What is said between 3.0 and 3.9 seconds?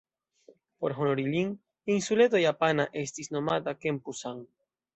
estis nomata